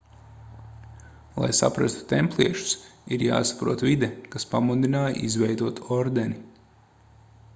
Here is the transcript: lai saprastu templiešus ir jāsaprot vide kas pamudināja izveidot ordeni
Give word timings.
lai 1.41 1.49
saprastu 1.57 2.05
templiešus 2.13 2.71
ir 3.17 3.25
jāsaprot 3.27 3.83
vide 3.89 4.09
kas 4.35 4.49
pamudināja 4.55 5.15
izveidot 5.31 5.83
ordeni 5.99 6.41